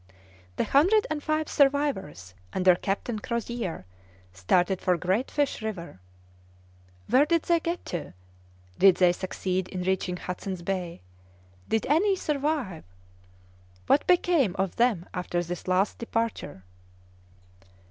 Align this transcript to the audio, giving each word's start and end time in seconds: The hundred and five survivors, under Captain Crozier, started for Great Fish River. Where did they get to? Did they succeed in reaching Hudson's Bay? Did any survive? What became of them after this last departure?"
The 0.55 0.63
hundred 0.63 1.05
and 1.11 1.21
five 1.21 1.47
survivors, 1.47 2.33
under 2.53 2.73
Captain 2.73 3.19
Crozier, 3.19 3.85
started 4.33 4.81
for 4.81 4.97
Great 4.97 5.29
Fish 5.29 5.61
River. 5.61 5.99
Where 7.07 7.27
did 7.27 7.43
they 7.43 7.59
get 7.59 7.85
to? 7.93 8.15
Did 8.79 8.95
they 8.97 9.11
succeed 9.13 9.67
in 9.67 9.83
reaching 9.83 10.17
Hudson's 10.17 10.63
Bay? 10.63 11.01
Did 11.69 11.85
any 11.85 12.15
survive? 12.15 12.83
What 13.85 14.07
became 14.07 14.55
of 14.57 14.77
them 14.77 15.07
after 15.13 15.43
this 15.43 15.67
last 15.67 15.99
departure?" 15.99 16.63